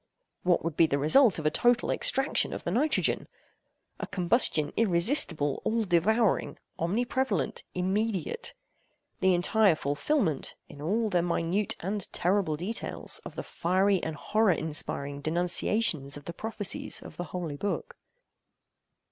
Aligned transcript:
What 0.41 0.63
would 0.63 0.75
be 0.75 0.87
the 0.87 0.97
result 0.97 1.37
of 1.37 1.45
a 1.45 1.51
total 1.51 1.91
extraction 1.91 2.53
of 2.53 2.63
the 2.63 2.71
nitrogen? 2.71 3.27
A 3.99 4.07
combustion 4.07 4.73
irresistible, 4.75 5.61
all 5.63 5.83
devouring, 5.83 6.57
omni 6.79 7.05
prevalent, 7.05 7.61
immediate;—the 7.75 9.33
entire 9.35 9.75
fulfilment, 9.75 10.55
in 10.67 10.81
all 10.81 11.11
their 11.11 11.21
minute 11.21 11.75
and 11.81 12.11
terrible 12.11 12.57
details, 12.57 13.21
of 13.23 13.35
the 13.35 13.43
fiery 13.43 14.01
and 14.01 14.15
horror 14.15 14.53
inspiring 14.53 15.21
denunciations 15.21 16.17
of 16.17 16.25
the 16.25 16.33
prophecies 16.33 17.03
of 17.03 17.17
the 17.17 17.25
Holy 17.25 17.55
Book. 17.55 17.95